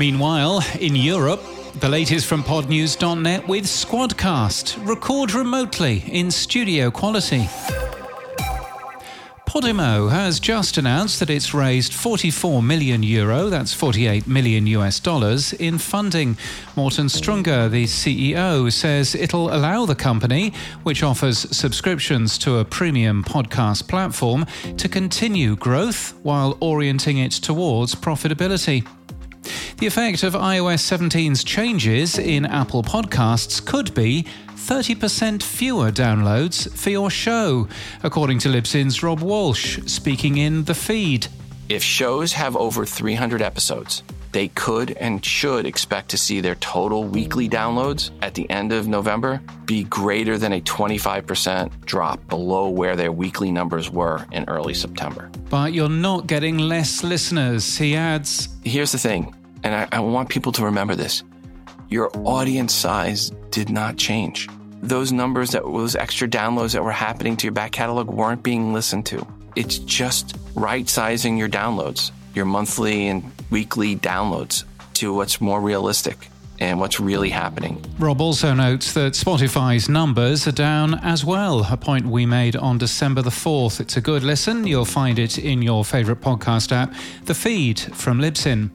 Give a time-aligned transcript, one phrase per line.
[0.00, 1.42] Meanwhile, in Europe,
[1.78, 4.78] the latest from podnews.net with Squadcast.
[4.88, 7.46] Record remotely in studio quality.
[9.46, 15.52] Podimo has just announced that it's raised 44 million euro, that's 48 million US dollars,
[15.52, 16.38] in funding.
[16.76, 23.22] Morten Strunge, the CEO, says it'll allow the company, which offers subscriptions to a premium
[23.22, 24.46] podcast platform,
[24.78, 28.86] to continue growth while orienting it towards profitability.
[29.80, 36.90] The effect of iOS 17's changes in Apple Podcasts could be 30% fewer downloads for
[36.90, 37.66] your show,
[38.02, 41.28] according to Libsyn's Rob Walsh, speaking in The Feed.
[41.70, 44.02] If shows have over 300 episodes,
[44.32, 48.86] they could and should expect to see their total weekly downloads at the end of
[48.86, 54.74] November be greater than a 25% drop below where their weekly numbers were in early
[54.74, 55.30] September.
[55.48, 58.48] But you're not getting less listeners, he adds.
[58.62, 61.22] Here's the thing, and I, I want people to remember this
[61.88, 64.48] your audience size did not change.
[64.80, 68.72] Those numbers that those extra downloads that were happening to your back catalog weren't being
[68.72, 69.26] listened to.
[69.56, 76.29] It's just right sizing your downloads, your monthly and weekly downloads to what's more realistic
[76.60, 77.82] and what's really happening.
[77.98, 82.78] Rob also notes that Spotify's numbers are down as well, a point we made on
[82.78, 83.80] December the 4th.
[83.80, 84.66] It's a good listen.
[84.66, 86.94] You'll find it in your favourite podcast app,
[87.24, 88.70] The Feed from Libsyn.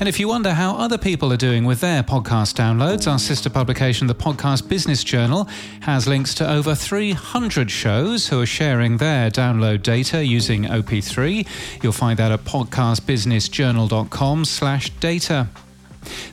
[0.00, 3.50] And if you wonder how other people are doing with their podcast downloads, our sister
[3.50, 5.48] publication, the Podcast Business Journal,
[5.80, 11.46] has links to over 300 shows who are sharing their download data using OP3.
[11.82, 15.48] You'll find that at podcastbusinessjournal.com slash data.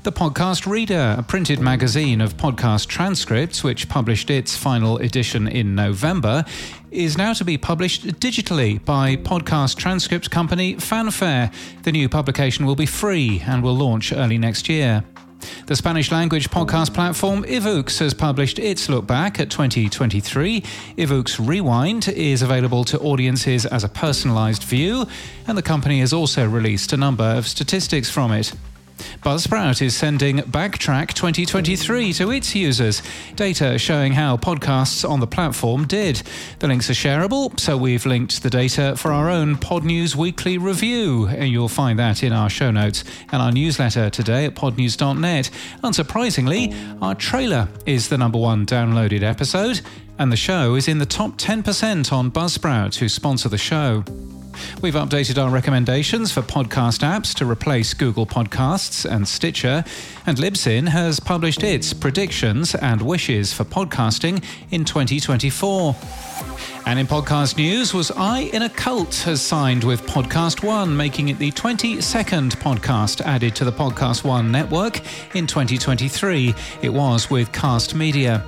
[0.03, 5.75] The Podcast Reader, a printed magazine of podcast transcripts, which published its final edition in
[5.75, 6.45] November,
[6.91, 11.51] is now to be published digitally by podcast transcript company Fanfare.
[11.83, 15.03] The new publication will be free and will launch early next year.
[15.65, 20.61] The Spanish language podcast platform iVoox has published its look back at 2023.
[20.97, 25.05] iVoox Rewind is available to audiences as a personalized view,
[25.47, 28.53] and the company has also released a number of statistics from it.
[29.21, 33.01] Buzzsprout is sending Backtrack 2023 to its users,
[33.35, 36.21] data showing how podcasts on the platform did.
[36.59, 40.57] The links are shareable, so we've linked the data for our own Pod News Weekly
[40.57, 41.29] review.
[41.29, 45.49] You'll find that in our show notes and our newsletter today at podnews.net.
[45.83, 49.81] Unsurprisingly, our trailer is the number one downloaded episode,
[50.19, 54.03] and the show is in the top 10% on Buzzsprout, who sponsor the show.
[54.81, 59.83] We've updated our recommendations for podcast apps to replace Google Podcasts and Stitcher,
[60.25, 65.95] and Libsyn has published its predictions and wishes for podcasting in 2024.
[66.85, 71.29] And in podcast news was I in a Cult has signed with Podcast One, making
[71.29, 74.99] it the 22nd podcast added to the Podcast One network
[75.35, 76.53] in 2023.
[76.81, 78.43] It was with Kast Media.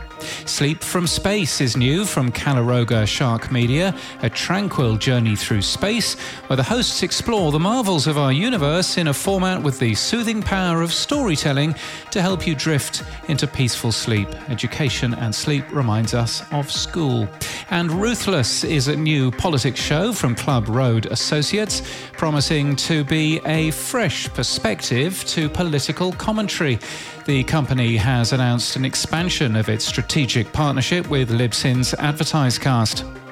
[0.46, 6.16] Sleep from Space is new from Calaroga Shark Media, a tranquil journey through space
[6.48, 10.42] where the hosts explore the marvels of our universe in a format with the soothing
[10.42, 11.76] power of storytelling
[12.12, 14.30] to help you drift into peaceful sleep.
[14.50, 17.28] Education and sleep reminds us of school.
[17.70, 21.82] And Ruthless is a new politics show from Club Road Associates,
[22.14, 26.80] promising to be a fresh perspective to political commentary.
[27.26, 33.25] The company has announced an expansion of its strategic partnership with Libsyn's AdvertiseCast.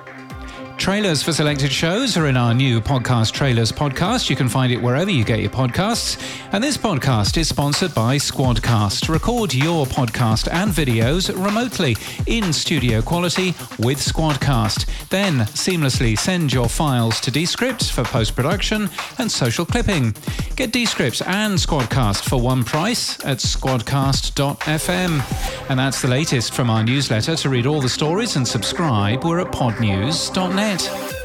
[0.84, 4.30] Trailers for selected shows are in our new podcast Trailers podcast.
[4.30, 6.22] You can find it wherever you get your podcasts.
[6.52, 9.08] And this podcast is sponsored by Squadcast.
[9.08, 11.96] Record your podcast and videos remotely
[12.28, 15.08] in studio quality with Squadcast.
[15.08, 18.90] Then seamlessly send your files to Descript for post production
[19.20, 20.14] and social clipping.
[20.58, 25.70] Get Descript and Squadcast for one price at squadcast.fm.
[25.70, 27.38] And that's the latest from our newsletter.
[27.38, 31.23] To read all the stories and subscribe, we're at podnews.net night.